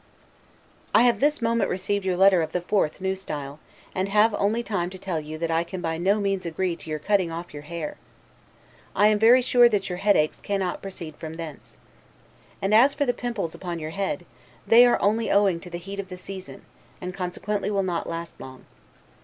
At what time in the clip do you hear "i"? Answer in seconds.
0.95-1.03, 5.51-5.63, 8.95-9.09